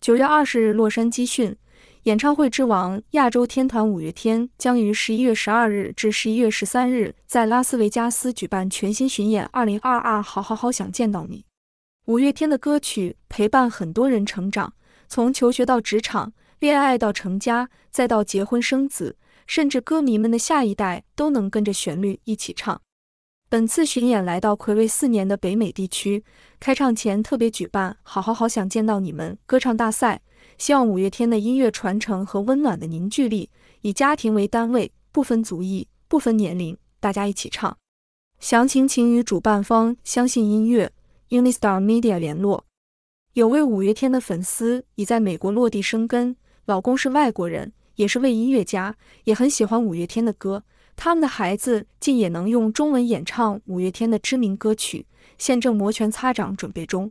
[0.00, 1.54] 九月二十日，洛杉矶讯，
[2.04, 9.44] 演唱会之王亚洲天团五月天将于十一月十二日至十一月十三日在拉斯维加斯举办全新巡演。
[9.52, 11.44] 二零二二，好好好想见到你。
[12.06, 14.72] 五月天的歌曲陪伴很多人成长，
[15.06, 22.80] 从求学到职场，恋爱到成家，再到结婚生子，甚至歌迷们的下一代都能跟着旋律一起唱。
[23.50, 26.22] 本次巡演来到暌违四年的北美地区，
[26.60, 30.22] 开唱前特别举办“好好好想见到你们”歌唱大赛，
[30.56, 33.50] 希望五月天的音乐传承和温暖的凝聚力，
[33.80, 37.76] 以家庭为单位，不分族裔、不分年龄，大家一起唱。
[38.38, 40.92] 详情请与主办方相信音乐
[41.30, 42.64] Unistar Media 联络。
[43.32, 46.36] 有位五月天的粉丝已在美国落地生根，
[46.66, 48.94] 老公是外国人，也是位音乐家，
[49.24, 50.62] 也很喜欢五月天的歌。
[51.02, 55.06] 他们的孩子竟也能用中文演唱五月天的知名歌曲，
[55.38, 57.10] 现正摩拳擦掌准备中。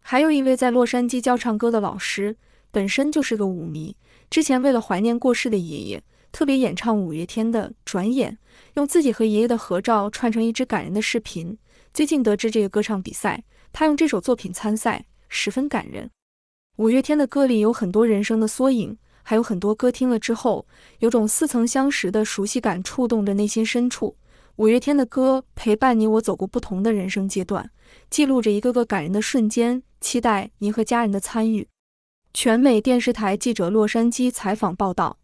[0.00, 2.36] 还有一位在洛杉矶教唱歌的老师，
[2.70, 3.96] 本身就是个舞迷，
[4.30, 6.00] 之前为了怀念过世的爷爷，
[6.30, 8.30] 特别演唱五月天的《转眼》，
[8.74, 11.58] 用自己和爷爷的合照串成一支感人的视频。
[11.92, 16.08] 最近得知这个歌唱比赛，他用这首作品参赛，十分感人。
[16.76, 18.96] 五月天的歌里有很多人生的缩影。
[19.28, 20.68] 还有很多歌听了之后，
[21.00, 24.16] 有种似曾相识的熟悉感，触动着内心深处。
[24.54, 27.68] 五月天的歌陪伴你我走过不同的人生阶段，
[28.08, 29.82] 记录着一个个感人的瞬间。
[30.00, 31.66] 期待您和家人的参与。
[32.32, 35.18] 全美电视台记者洛杉矶采访报道。